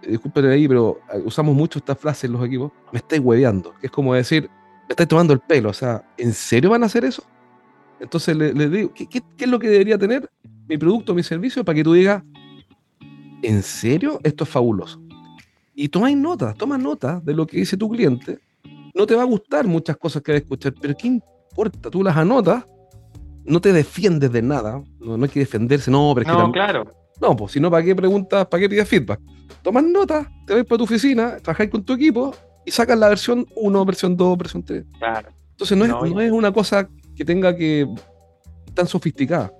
[0.01, 3.73] eh, disculpen ahí, pero eh, usamos mucho esta frase en los equipos, me estáis hueveando,
[3.79, 4.49] que es como decir,
[4.88, 7.23] me estáis tomando el pelo, o sea, ¿en serio van a hacer eso?
[8.04, 10.30] Entonces le, digo, ¿qué, es lo que debería tener
[10.68, 12.22] mi producto, mi servicio, para que tú digas,
[13.42, 14.20] ¿en serio?
[14.24, 15.02] Esto es fabuloso.
[15.74, 18.39] Y tomáis notas, toma notas de lo que dice tu cliente.
[18.94, 21.89] No te va a gustar muchas cosas que vas a escuchar, pero ¿qué importa?
[21.89, 22.66] Tú las anotas
[23.46, 26.94] no te defiendes de nada, no, hay que defenderse, no, pero es no, claro.
[27.22, 29.22] No, pues si no, ¿para qué preguntas, para qué pides feedback?
[29.62, 32.36] Tomas notas, te vas para tu oficina, trabajas con tu equipo
[32.66, 34.84] y sacas la versión 1, versión 2, versión 3.
[35.00, 35.30] Claro.
[35.52, 37.88] Entonces no, es, no es una cosa que tenga que
[38.73, 39.52] tan sofisticada.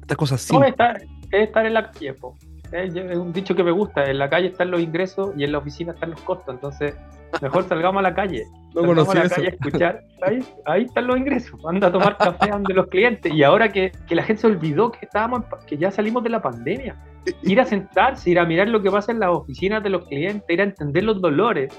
[0.00, 0.56] Estas cosas sí.
[0.56, 2.36] No, es estar, es estar en la tiempo.
[2.72, 5.58] Es un dicho que me gusta, en la calle están los ingresos y en la
[5.58, 6.96] oficina están los costos, entonces
[7.40, 8.44] mejor salgamos a la calle.
[8.74, 12.16] No salgamos a la calle a escuchar, ahí, ahí están los ingresos, anda a tomar
[12.16, 15.76] café de los clientes y ahora que, que, la gente se olvidó que estábamos que
[15.76, 16.96] ya salimos de la pandemia,
[17.42, 20.44] ir a sentarse, ir a mirar lo que pasa en las oficinas de los clientes,
[20.50, 21.72] ir a entender los dolores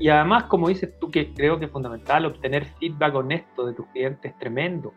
[0.00, 3.86] y además, como dices tú, que creo que es fundamental, obtener feedback honesto de tus
[3.88, 4.92] clientes es tremendo.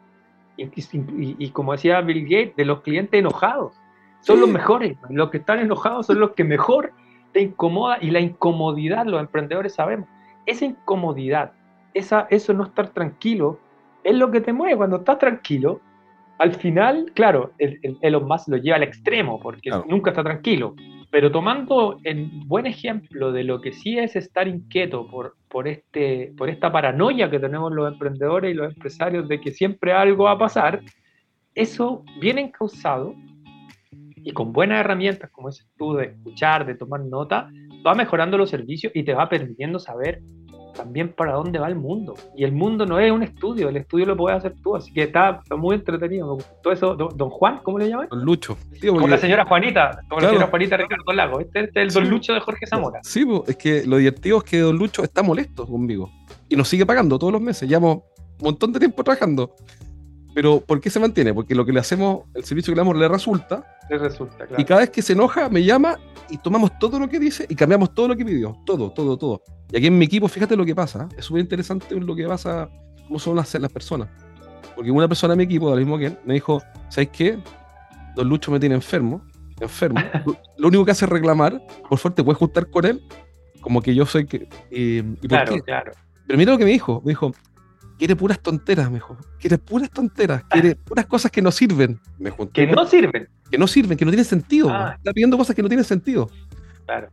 [0.58, 3.74] Y, y, y como decía Bill Gates, de los clientes enojados
[4.22, 4.98] son los mejores.
[5.10, 6.94] Los que están enojados son los que mejor
[7.34, 10.08] te incomoda y la incomodidad, los emprendedores sabemos,
[10.46, 11.52] esa incomodidad,
[11.94, 13.60] esa, eso no estar tranquilo,
[14.04, 14.78] es lo que te mueve.
[14.78, 15.82] Cuando estás tranquilo,
[16.38, 20.76] al final, claro, el, el Elon Musk lo lleva al extremo porque nunca está tranquilo.
[21.14, 26.34] Pero tomando en buen ejemplo de lo que sí es estar inquieto por, por, este,
[26.36, 30.32] por esta paranoia que tenemos los emprendedores y los empresarios de que siempre algo va
[30.32, 30.82] a pasar,
[31.54, 33.14] eso viene encausado
[33.92, 37.48] y con buenas herramientas como ese tú de escuchar, de tomar nota,
[37.86, 40.20] va mejorando los servicios y te va permitiendo saber
[40.74, 42.16] también para dónde va el mundo.
[42.36, 45.04] Y el mundo no es un estudio, el estudio lo puedes hacer tú, así que
[45.04, 46.38] está, muy entretenido.
[46.62, 48.08] Todo eso, don, Juan, ¿cómo le llaman?
[48.10, 48.58] Don Lucho.
[48.86, 51.40] como la señora Juanita, como la señora Juanita Ricardo Lago.
[51.40, 53.00] Este, este, es el Don Lucho de Jorge Zamora.
[53.04, 56.10] Sí, es que lo divertido es que Don Lucho está molesto conmigo
[56.50, 57.68] y nos sigue pagando todos los meses.
[57.68, 58.04] Llevamos
[58.40, 59.56] un montón de tiempo trabajando.
[60.34, 61.34] Pero ¿por qué se mantiene?
[61.34, 63.64] Porque lo que le hacemos, el servicio que le damos le resulta.
[63.90, 64.62] Le resulta, claro.
[64.62, 67.56] Y cada vez que se enoja, me llama y tomamos todo lo que dice y
[67.56, 68.58] cambiamos todo lo que pidió.
[68.66, 69.44] Todo, todo, todo.
[69.72, 71.08] Y aquí en mi equipo, fíjate lo que pasa.
[71.18, 72.70] Es súper interesante lo que pasa,
[73.08, 74.10] cómo son las, las personas.
[74.76, 77.38] Porque una persona en mi equipo, lo mismo que él, me dijo, ¿sabes qué?
[78.16, 79.24] Don Lucho me tiene enfermo.
[79.60, 80.00] Enfermo.
[80.58, 81.62] lo único que hace es reclamar.
[81.88, 83.04] Por suerte, puedes juntar con él.
[83.62, 84.48] Como que yo soy que...
[84.72, 85.92] Eh, ¿y claro, claro.
[86.28, 87.02] Pero mira lo que me dijo.
[87.06, 87.34] Me dijo,
[88.04, 89.16] quiere puras tonteras, mejor.
[89.40, 92.02] Quiere puras tonteras, quiere puras cosas que no sirven.
[92.20, 93.30] Me que no sirven.
[93.50, 94.70] Que no sirven, que no tienen sentido.
[94.70, 94.96] Ah.
[94.98, 96.30] Está pidiendo cosas que no tienen sentido.
[96.86, 97.08] Claro.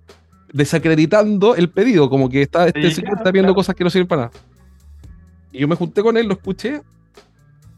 [0.52, 4.22] Desacreditando el pedido, como que está, este señor está pidiendo cosas que no sirven para
[4.22, 4.32] nada.
[5.52, 6.82] Y yo me junté con él, lo escuché,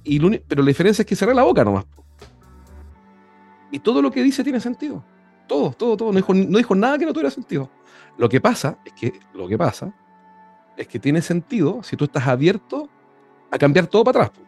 [0.04, 1.84] y pero la diferencia es que cerré la boca nomás.
[3.70, 5.04] Y todo lo que dice tiene sentido.
[5.46, 6.12] Todo, todo, todo.
[6.12, 7.68] No dijo, no dijo nada que no tuviera sentido.
[8.16, 9.94] Lo que pasa es que, lo que pasa
[10.78, 12.88] es que tiene sentido si tú estás abierto
[13.52, 14.42] a cambiar todo para atrás.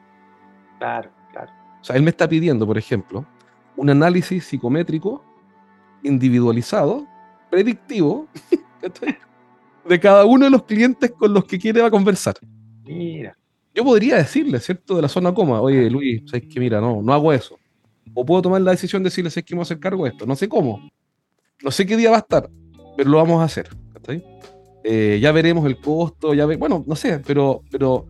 [0.79, 1.53] Claro, claro.
[1.81, 3.25] O sea, él me está pidiendo, por ejemplo,
[3.77, 5.23] un análisis psicométrico
[6.03, 7.07] individualizado,
[7.51, 8.27] predictivo,
[9.89, 12.35] de cada uno de los clientes con los que quiere va a conversar.
[12.85, 13.37] Mira.
[13.75, 14.97] Yo podría decirle, ¿cierto?
[14.97, 17.59] De la zona coma, oye, Luis, ¿sabes que Mira, no, no hago eso.
[18.15, 20.27] O puedo tomar la decisión de decirle, ¿sabes que vamos a hacer cargo de esto?
[20.27, 20.89] No sé cómo.
[21.63, 22.49] No sé qué día va a estar,
[22.97, 23.69] pero lo vamos a hacer.
[24.85, 28.07] Eh, ya veremos el costo, ya bueno, no sé, pero, pero,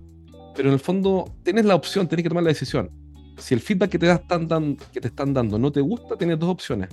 [0.57, 2.91] pero en el fondo tienes la opción, tienes que tomar la decisión.
[3.39, 6.51] Si el feedback que te, están que te están dando no te gusta, tienes dos
[6.51, 6.89] opciones.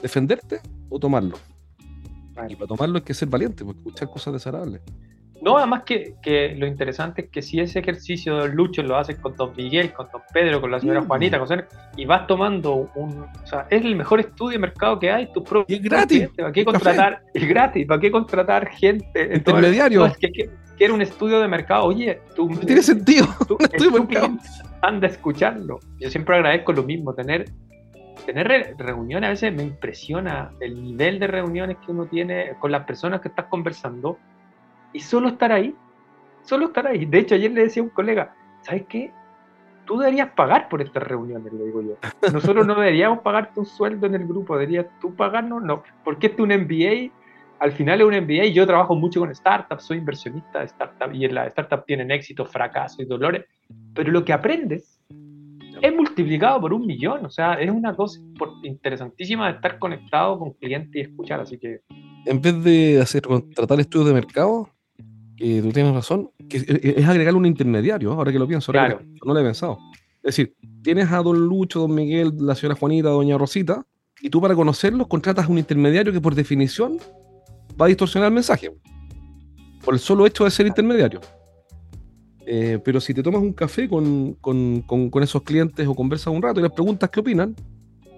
[0.00, 1.38] Defenderte o tomarlo.
[2.48, 4.82] Y para tomarlo hay que ser valiente, porque escuchar cosas desagradables.
[5.42, 9.18] No, además que, que, lo interesante es que si ese ejercicio de Lucho lo haces
[9.18, 11.64] con Don Miguel, con Don Pedro, con la señora Juanita, con
[11.96, 13.20] y vas tomando un.
[13.20, 15.30] O sea, es el mejor estudio de mercado que hay.
[15.32, 16.28] Tu propio y es gratis.
[16.36, 17.22] ¿Para qué contratar?
[17.34, 17.86] Es gratis.
[17.86, 19.30] ¿Para qué contratar gente?
[19.34, 20.06] Intermediario.
[20.06, 21.84] es que, quiere un estudio de mercado.
[21.84, 22.48] Oye, tú.
[22.64, 23.26] tiene sentido.
[23.46, 23.58] Tú,
[24.82, 25.80] anda a escucharlo.
[25.98, 27.46] Yo siempre agradezco lo mismo, tener
[28.24, 32.84] tener reuniones a veces me impresiona el nivel de reuniones que uno tiene con las
[32.84, 34.18] personas que estás conversando
[34.96, 35.74] y solo estar ahí,
[36.42, 37.04] solo estar ahí.
[37.04, 39.12] De hecho, ayer le decía a un colega, ¿sabes qué?
[39.84, 41.98] Tú deberías pagar por estas reuniones, le digo yo.
[42.32, 46.42] Nosotros no deberíamos pagarte un sueldo en el grupo, deberías tú pagarnos, no, porque este
[46.42, 47.12] es un MBA,
[47.58, 51.26] al final es un MBA, yo trabajo mucho con startups, soy inversionista de startups y
[51.26, 53.44] en las startups tienen éxito, fracaso y dolores,
[53.92, 54.98] pero lo que aprendes
[55.82, 58.18] es multiplicado por un millón, o sea, es una cosa
[58.62, 61.82] interesantísima de estar conectado con clientes y escuchar, así que...
[62.24, 63.22] En vez de hacer,
[63.54, 64.70] tratar estudios de mercado,
[65.38, 66.64] eh, tú tienes razón, que
[66.96, 69.00] es agregar un intermediario, ahora que lo pienso, claro.
[69.24, 69.78] no lo he pensado.
[70.16, 73.86] Es decir, tienes a don Lucho, don Miguel, la señora Juanita, doña Rosita,
[74.20, 76.98] y tú para conocerlos contratas un intermediario que por definición
[77.80, 78.72] va a distorsionar el mensaje,
[79.84, 81.20] por el solo hecho de ser intermediario.
[82.46, 86.40] Eh, pero si te tomas un café con, con, con, esos clientes o conversas un
[86.40, 87.56] rato y les preguntas qué opinan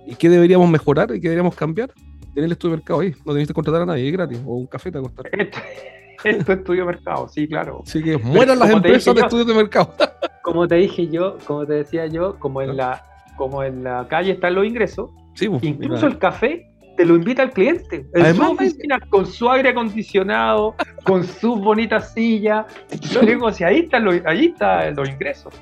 [0.06, 1.92] y qué deberíamos mejorar y qué deberíamos cambiar,
[2.34, 4.56] tenés el estudio de mercado ahí, no tenés que contratar a nadie, es gratis, o
[4.56, 5.30] un café te va a costar.
[6.24, 7.82] Esto es estudio de mercado, sí, claro.
[7.84, 9.94] Sí, que mueran las empresas de estudios de mercado.
[10.42, 13.04] como te dije yo, como te decía yo, como en la,
[13.36, 17.42] como en la calle están los ingresos, sí, pues, incluso el café te lo invita
[17.42, 18.06] al cliente.
[18.12, 22.66] En su oficina, con su aire acondicionado, con sus bonitas sillas.
[23.12, 25.54] Yo digo, si ahí están los, ahí está los ingresos.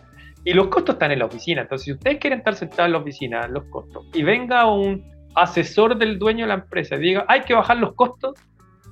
[0.44, 1.62] Y los costos están en la oficina.
[1.62, 5.98] Entonces, si ustedes quieren estar sentados en la oficina, los costos, y venga un asesor
[5.98, 8.32] del dueño de la empresa y diga, hay que bajar los costos,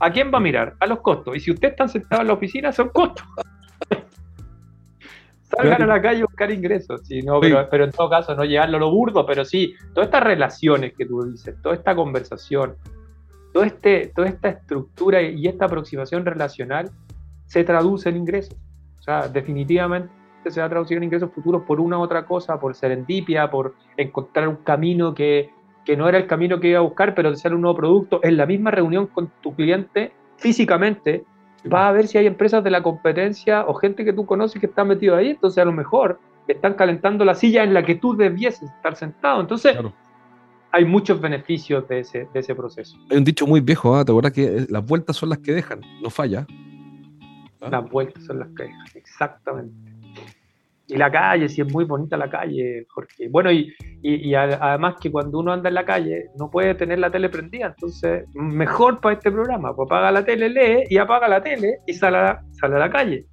[0.00, 0.74] ¿A quién va a mirar?
[0.80, 1.36] A los costos.
[1.36, 3.24] Y si usted está sentado en la oficina, son costos.
[5.42, 7.02] Salgan a la calle a buscar ingresos.
[7.06, 10.24] Sí, no, pero, en todo caso, no llegarlo a lo burdo, pero sí, todas estas
[10.24, 12.76] relaciones que tú dices, toda esta conversación,
[13.52, 16.90] todo este, toda esta estructura y esta aproximación relacional
[17.46, 18.56] se traduce en ingresos.
[18.98, 20.10] O sea, definitivamente
[20.50, 23.74] se va a traducir en ingresos futuros por una u otra cosa, por serendipia, por
[23.96, 25.50] encontrar un camino que
[25.84, 28.20] que no era el camino que iba a buscar, pero de ser un nuevo producto,
[28.22, 31.24] en la misma reunión con tu cliente, físicamente,
[31.72, 34.66] va a ver si hay empresas de la competencia o gente que tú conoces que
[34.66, 36.18] está metido ahí, entonces a lo mejor
[36.48, 39.40] están calentando la silla en la que tú debieses estar sentado.
[39.40, 39.76] Entonces,
[40.72, 42.98] hay muchos beneficios de ese, de ese proceso.
[43.10, 44.04] Hay un dicho muy viejo, ¿ah?
[44.04, 45.80] ¿te acuerdas que eh, las vueltas son las que dejan?
[46.02, 46.46] No falla.
[47.60, 47.68] ¿Ah?
[47.70, 49.93] Las vueltas son las que dejan, exactamente.
[50.86, 53.28] Y la calle, si es muy bonita la calle, Jorge.
[53.30, 57.10] Bueno, y, y, además que cuando uno anda en la calle no puede tener la
[57.10, 61.42] tele prendida, entonces mejor para este programa, pues apaga la tele, lee y apaga la
[61.42, 63.26] tele y sale a, sale a la calle.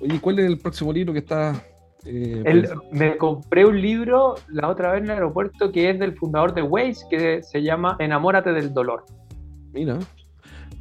[0.00, 1.62] Oye, ¿cuál es el próximo libro que está?
[2.04, 6.54] Eh, me compré un libro la otra vez en el aeropuerto que es del fundador
[6.54, 9.04] de Waze, que se llama Enamórate del dolor.
[9.72, 9.98] Mira,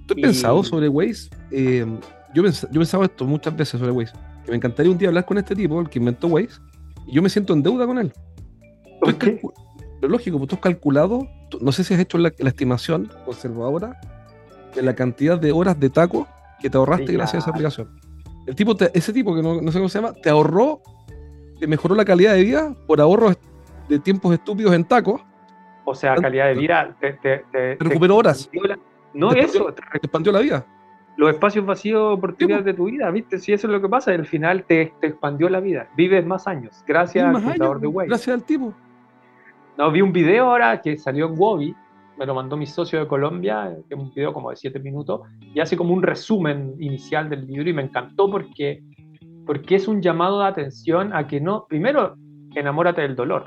[0.07, 1.29] ¿tú has pensado sobre Waze?
[1.51, 1.85] Eh,
[2.33, 5.37] yo, yo he pensado esto muchas veces sobre Waze me encantaría un día hablar con
[5.37, 6.59] este tipo, el que inventó Waze,
[7.05, 8.13] y yo me siento en deuda con él.
[9.99, 11.27] Pero lógico, pues tú has calculado,
[11.59, 13.99] no sé si has hecho la, estimación conservadora
[14.75, 16.27] de la cantidad de horas de taco
[16.59, 17.99] que te ahorraste gracias a esa aplicación.
[18.45, 20.81] El tipo, ese tipo que no, sé cómo se llama, te ahorró,
[21.59, 23.37] te mejoró la calidad de vida por ahorros
[23.89, 25.21] de tiempos estúpidos en tacos.
[25.85, 28.49] O sea, calidad de vida, te, recuperó horas.
[29.13, 30.65] no eso, te expandió la vida
[31.17, 33.39] los espacios vacíos, oportunidades de tu vida, ¿viste?
[33.39, 35.89] Si eso es lo que pasa, al final te, expandió la vida.
[35.97, 38.07] Vives más años, gracias al fundador de Waze.
[38.07, 38.73] Gracias al tipo.
[39.77, 41.75] No, vi un video ahora que salió en Wobby,
[42.17, 45.21] me lo mandó mi socio de Colombia, que es un video como de 7 minutos,
[45.41, 48.83] y hace como un resumen inicial del libro y me encantó porque,
[49.45, 52.15] porque es un llamado de atención a que no, primero,
[52.53, 53.45] enamórate del dolor.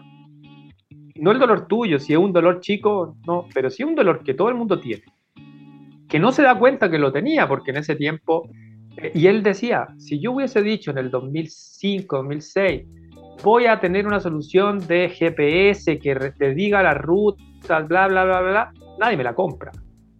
[1.14, 4.24] No el dolor tuyo, si es un dolor chico, no, pero si es un dolor
[4.24, 5.04] que todo el mundo tiene
[6.10, 8.50] que no se da cuenta que lo tenía, porque en ese tiempo,
[8.96, 12.82] eh, y él decía, si yo hubiese dicho en el 2005, 2006,
[13.44, 17.42] voy a tener una solución de GPS que te diga la ruta,
[17.86, 19.70] bla, bla, bla, bla, nadie me la compra.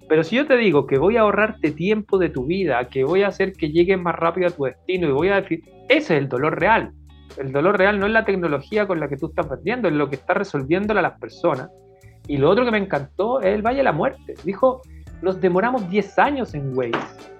[0.09, 3.22] Pero si yo te digo que voy a ahorrarte tiempo de tu vida, que voy
[3.22, 6.22] a hacer que llegues más rápido a tu destino y voy a decir, ese es
[6.22, 6.92] el dolor real.
[7.37, 10.09] El dolor real no es la tecnología con la que tú estás vendiendo, es lo
[10.09, 11.68] que está resolviéndole a las personas.
[12.26, 14.35] Y lo otro que me encantó es el Valle de la Muerte.
[14.44, 14.83] Dijo,
[15.22, 17.30] nos demoramos 10 años en Waze,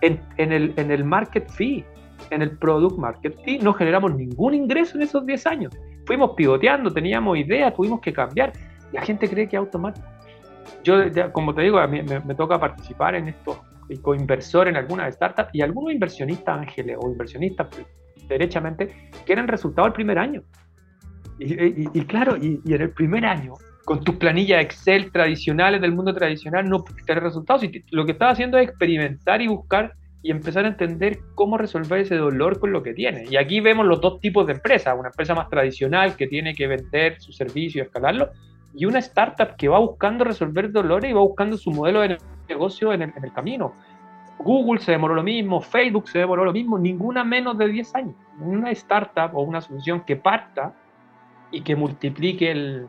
[0.00, 1.84] en, el, en el market fee,
[2.30, 5.76] en el product market fee, no generamos ningún ingreso en esos 10 años.
[6.06, 8.52] Fuimos pivoteando, teníamos ideas, tuvimos que cambiar.
[8.92, 10.06] La gente cree que es automático.
[10.82, 13.58] yo, como te digo, a mí me, toca participar en estos
[14.02, 17.68] coinversor en algunas startups y algunos inversionistas ángeles o inversionistas
[18.28, 20.42] derechamente quieren resultados el primer año.
[21.38, 23.54] Y, claro, y, en el primer año,
[23.88, 27.64] con tus planillas Excel tradicionales del mundo tradicional, no tener resultados.
[27.64, 32.00] Y lo que estás haciendo es experimentar y buscar y empezar a entender cómo resolver
[32.00, 33.24] ese dolor con lo que tiene.
[33.30, 36.66] Y aquí vemos los dos tipos de empresas, una empresa más tradicional que tiene que
[36.66, 38.28] vender su servicio y escalarlo,
[38.74, 42.92] y una startup que va buscando resolver dolores y va buscando su modelo de negocio
[42.92, 43.72] en el, en el camino.
[44.38, 48.16] Google se demoró lo mismo, Facebook se demoró lo mismo, ninguna menos de 10 años.
[48.38, 50.74] Una startup o una solución que parta
[51.50, 52.86] y que multiplique el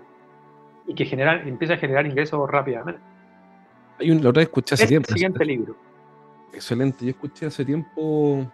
[0.89, 2.99] y que genera, empiece a generar ingresos rápidamente.
[3.99, 5.07] Hay un, la otra vez escuché hace tiempo.
[5.13, 5.75] siguiente libro.
[6.51, 8.51] Excelente, yo escuché hace tiempo.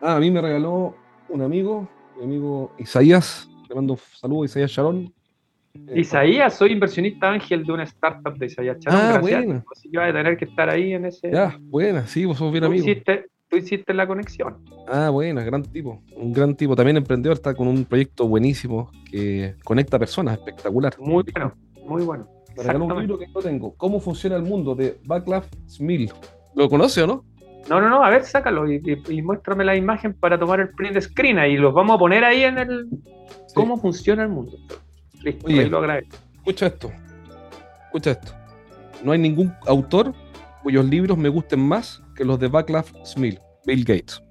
[0.00, 0.96] Ah, a mí me regaló
[1.28, 5.14] un amigo, mi amigo Isaías, le mando saludos Isaías Sharon.
[5.74, 9.00] Eh, Isaías, soy inversionista ángel de una startup de Isaías Sharon.
[9.00, 9.64] Ah, bueno.
[9.70, 11.30] Así que a tener que estar ahí en ese.
[11.30, 12.84] Ya, buena, sí, vos sos bien amigo.
[13.50, 14.58] Tú hiciste la conexión.
[14.88, 16.02] Ah, buena, gran tipo.
[16.16, 16.76] Un gran tipo.
[16.76, 20.94] También emprendedor, está con un proyecto buenísimo que conecta personas, espectacular.
[20.98, 21.52] Muy bueno,
[21.84, 22.28] muy bueno.
[22.56, 23.74] Regaló un libro que no tengo.
[23.76, 24.74] ¿Cómo funciona el mundo?
[24.74, 26.12] de Backlash Smil.
[26.54, 27.24] ¿Lo conoce o no?
[27.68, 28.80] No, no, no, a ver, sácalo y,
[29.22, 31.56] muéstrame la imagen para tomar el print screen ahí.
[31.56, 32.88] Los vamos a poner ahí en el.
[33.54, 34.52] ¿Cómo funciona el mundo?
[35.22, 36.16] Listo, ahí lo agradezco.
[36.36, 36.90] Escucha esto.
[37.86, 38.32] Escucha esto.
[39.04, 40.14] No hay ningún autor
[40.62, 44.22] cuyos libros me gusten más que los de Backlash Smith, Bill Gates.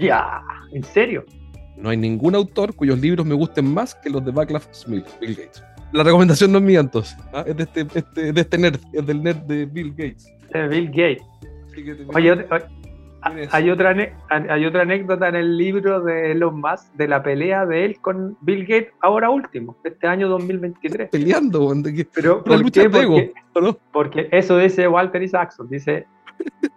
[0.00, 1.22] Ya, ¿en serio?
[1.76, 5.36] No hay ningún autor cuyos libros me gusten más que los de Backlash Smith, Bill
[5.36, 5.62] Gates.
[5.92, 7.44] La recomendación no es mía entonces, ¿ah?
[7.46, 10.32] es de este, este, de este nerd, es del nerd de Bill Gates.
[10.50, 11.22] De Bill Gates.
[12.14, 12.46] Oye,
[13.50, 13.94] hay otra,
[14.48, 18.38] hay otra anécdota en el libro de Elon Musk de la pelea de él con
[18.40, 21.10] Bill Gates ahora último, este año 2023.
[21.10, 21.70] Peleando,
[22.14, 22.88] pero ¿por qué?
[22.88, 23.32] Porque,
[23.92, 26.06] porque, eso dice Walter Isaacson, dice,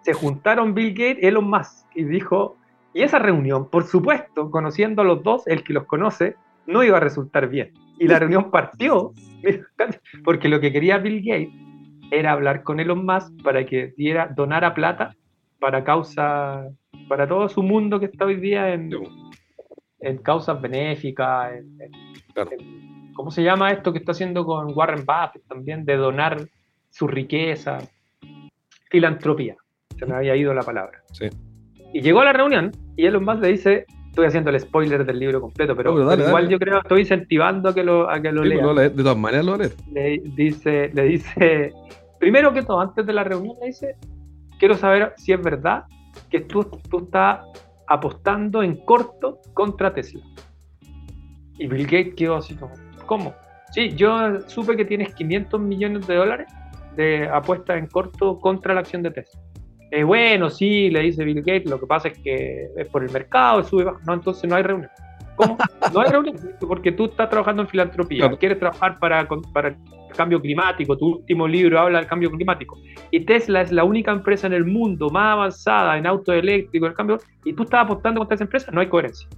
[0.02, 2.58] se juntaron Bill Gates y Elon Musk y dijo,
[2.94, 6.98] y esa reunión, por supuesto, conociendo a los dos, el que los conoce, no iba
[6.98, 7.74] a resultar bien.
[8.00, 9.12] Y la reunión partió,
[10.24, 11.54] porque lo que quería Bill Gates
[12.12, 15.16] era hablar con Elon Musk para que diera, donara plata
[15.60, 16.70] para causa,
[17.08, 18.92] para todo su mundo que está hoy día en,
[20.00, 21.54] en causas benéficas,
[23.14, 25.86] ¿cómo se llama esto que está haciendo con Warren Buffett también?
[25.86, 26.48] De donar
[26.90, 27.80] su riqueza,
[28.90, 29.56] filantropía,
[29.98, 31.02] se me había ido la palabra.
[31.94, 35.20] Y llegó a la reunión y Elon Musk le dice, estoy haciendo el spoiler del
[35.20, 38.90] libro completo, pero, igual yo creo, estoy incentivando a que lo, a que lo lea.
[38.90, 41.72] De todas maneras lo Le dice, le dice,
[42.20, 43.96] primero que todo, antes de la reunión, le dice,
[44.60, 45.84] quiero saber si es verdad
[46.30, 47.42] que tú, tú estás
[47.88, 50.22] apostando en corto contra Tesla.
[51.60, 52.74] Y Bill Gates quedó así como,
[53.06, 53.34] ¿cómo?
[53.72, 56.48] Sí, yo supe que tienes 500 millones de dólares
[56.98, 59.40] de apuesta en corto contra la acción de Tesla.
[59.92, 63.12] Eh, bueno, sí, le dice Bill Gates, lo que pasa es que es por el
[63.12, 64.00] mercado, sube baja.
[64.06, 64.92] No, entonces no hay reunión.
[65.38, 65.58] ¿Cómo?
[65.94, 69.78] No hay reunión, porque tú estás trabajando en filantropía, quieres trabajar para, para el
[70.16, 72.78] cambio climático, tu último libro habla del cambio climático,
[73.12, 76.96] y Tesla es la única empresa en el mundo más avanzada en auto eléctrico, el
[76.96, 79.30] cambio, y tú estás apostando contra esa empresa, no hay coherencia.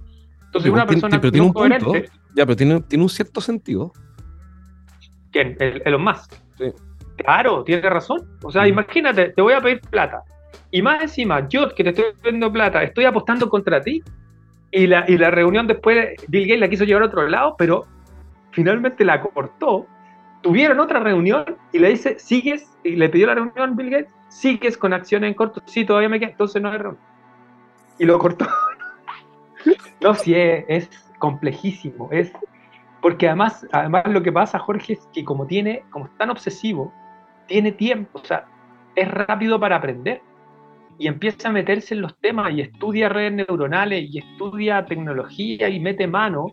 [0.46, 3.92] Entonces, una persona pero tiene un coherente, ya, pero tiene, tiene, un cierto sentido.
[5.30, 5.56] ¿Quién?
[5.60, 6.34] El, Elon Musk.
[6.56, 6.72] Sí.
[7.24, 8.38] Claro, tiene razón.
[8.42, 10.22] O sea, imagínate, te voy a pedir plata
[10.70, 14.02] y más encima, yo que te estoy pidiendo plata, estoy apostando contra ti.
[14.72, 17.86] Y la, y la reunión después, Bill Gates la quiso llevar a otro lado, pero
[18.52, 19.86] finalmente la cortó.
[20.42, 24.78] Tuvieron otra reunión y le dice, sigues, y le pidió la reunión Bill Gates, sigues
[24.78, 25.60] con acciones en corto.
[25.66, 27.02] Sí, todavía me queda, entonces no hay reunión.
[27.98, 28.46] Y lo cortó.
[30.00, 32.08] no, sí, es, es complejísimo.
[32.12, 32.32] Es,
[33.02, 36.94] porque además, además lo que pasa, Jorge, es que como tiene, como es tan obsesivo,
[37.50, 38.46] tiene tiempo, o sea,
[38.94, 40.22] es rápido para aprender
[41.00, 45.80] y empieza a meterse en los temas y estudia redes neuronales y estudia tecnología y
[45.80, 46.46] mete mano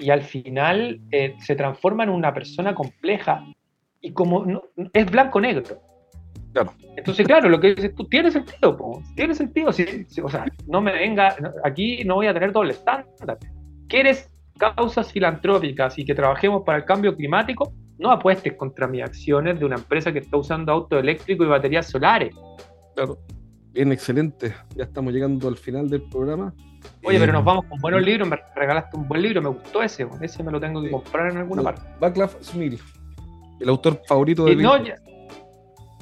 [0.00, 3.44] y al final eh, se transforma en una persona compleja
[4.00, 4.62] y como no,
[4.92, 5.62] es blanco-negro.
[6.52, 6.72] Claro.
[6.96, 8.76] Entonces, claro, lo que dices tú tiene sentido,
[9.14, 9.68] tiene sentido.
[9.68, 9.72] o
[10.28, 13.38] sea, no me venga, aquí no voy a tener doble estándar.
[13.86, 14.28] ¿Quieres
[14.58, 17.72] causas filantrópicas y que trabajemos para el cambio climático?
[17.98, 21.86] No apuestes contra mis acciones de una empresa que está usando auto eléctrico y baterías
[21.86, 22.34] solares.
[22.94, 23.18] Claro.
[23.72, 24.54] Bien, excelente.
[24.74, 26.54] Ya estamos llegando al final del programa.
[27.04, 28.28] Oye, pero nos eh, vamos con buenos libros.
[28.28, 30.06] Me regalaste un buen libro, me gustó ese.
[30.20, 31.82] Ese me lo tengo que comprar en alguna parte.
[32.00, 32.80] Backlash Smith,
[33.60, 34.56] el autor favorito de.
[34.56, 34.76] no,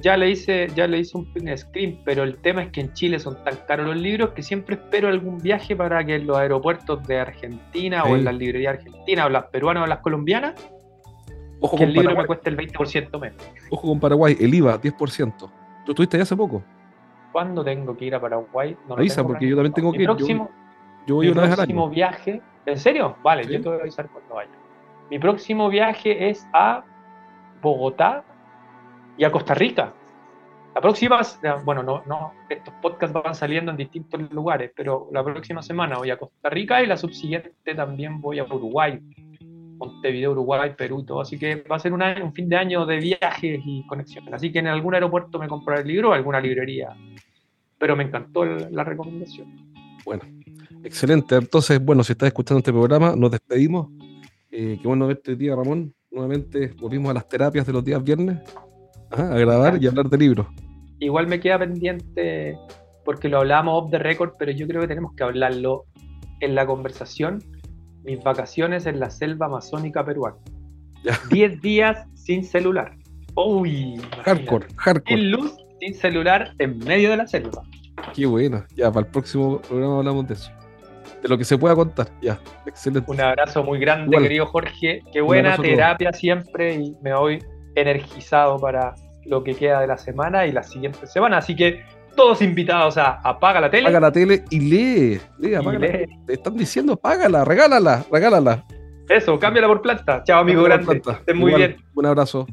[0.00, 2.92] ya, le hice, ya le hice un print screen, pero el tema es que en
[2.92, 6.36] Chile son tan caros los libros que siempre espero algún viaje para que en los
[6.36, 10.54] aeropuertos de Argentina o en las librerías argentinas o las peruanas o las colombianas
[11.64, 12.22] Ojo que con el libro Paraguay.
[12.22, 13.42] me cueste el 20% menos.
[13.70, 15.50] Ojo con Paraguay, el IVA, 10%.
[15.84, 16.62] ¿Tú estuviste allá hace poco?
[17.32, 18.76] ¿Cuándo tengo que ir a Paraguay?
[18.88, 20.08] No Avisa, porque yo también tengo Mi que ir.
[20.08, 20.50] Próximo,
[21.06, 21.90] Yo voy mi una vez al próximo año.
[21.90, 22.42] viaje.
[22.66, 23.16] ¿En serio?
[23.22, 23.52] Vale, Sí.
[23.54, 24.50] yo te voy a avisar cuando vaya.
[25.10, 26.84] Mi próximo viaje es a
[27.60, 28.24] Bogotá
[29.16, 29.92] y a Costa Rica.
[30.74, 31.20] La próxima,
[31.64, 36.10] bueno, no, no, estos podcasts van saliendo en distintos lugares, pero la próxima semana voy
[36.10, 39.00] a Costa Rica y la subsiguiente también voy a Uruguay,
[39.86, 41.20] Montevideo, Uruguay, Perú y todo.
[41.20, 44.32] Así que va a ser un, año- un fin de año de viajes y conexiones.
[44.34, 46.88] Así que en algún aeropuerto me compraré el libro o alguna librería.
[47.78, 49.48] Pero me encantó el- la recomendación.
[50.04, 50.22] Bueno,
[50.82, 51.36] excelente.
[51.36, 53.88] Entonces, bueno, si estás escuchando este programa, nos despedimos.
[54.50, 55.92] Eh, qué bueno verte día, Ramón.
[56.10, 58.38] Nuevamente volvimos a las terapias de los días viernes
[59.10, 60.46] ajá, a grabar y hablar de libros.
[61.00, 62.56] Igual me queda pendiente,
[63.04, 65.86] porque lo hablamos off the record, pero yo creo que tenemos que hablarlo
[66.40, 67.40] en la conversación.
[68.04, 70.36] Mis vacaciones en la selva amazónica peruana.
[71.02, 71.18] Ya.
[71.30, 72.96] 10 días sin celular.
[73.34, 74.00] Uy.
[74.24, 75.16] Hardcore, hardcore.
[75.16, 77.62] Sin luz, sin celular, en medio de la selva.
[78.14, 78.66] Qué buena.
[78.76, 80.50] Ya, para el próximo programa hablamos de eso.
[81.22, 82.08] De lo que se pueda contar.
[82.20, 83.10] Ya, excelente.
[83.10, 84.22] Un abrazo muy grande, Igual.
[84.22, 85.02] querido Jorge.
[85.12, 87.42] Qué buena terapia siempre y me voy
[87.74, 88.94] energizado para
[89.24, 91.38] lo que queda de la semana y la siguiente semana.
[91.38, 91.82] Así que
[92.14, 93.88] todos invitados a apaga la tele.
[93.88, 95.20] Apaga la tele y lee.
[95.38, 95.92] lee, apaga la lee.
[95.92, 96.18] tele.
[96.26, 98.64] Te están diciendo, págala, regálala, regálala.
[99.08, 100.22] Eso, cámbiala por planta.
[100.24, 101.12] Chao, amigo Cámbiala grande.
[101.20, 101.84] Estén muy Igual, bien.
[101.94, 102.46] Un abrazo.